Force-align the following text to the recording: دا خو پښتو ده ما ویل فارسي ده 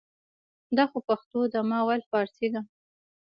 دا 0.77 0.83
خو 0.91 0.97
پښتو 1.07 1.39
ده 1.53 1.59
ما 1.69 1.79
ویل 1.87 2.03
فارسي 2.11 2.47
ده 2.53 2.61